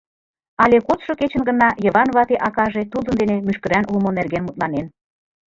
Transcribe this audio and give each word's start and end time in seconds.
Але 0.63 0.77
кодшо 0.87 1.11
кечын 1.19 1.41
гына 1.49 1.67
Йыван 1.83 2.09
вате 2.15 2.35
акаже 2.47 2.83
тудын 2.93 3.15
дене 3.21 3.35
мӱшкыран 3.45 3.85
улмо 3.91 4.09
нерген 4.17 4.43
мутланен. 4.45 4.85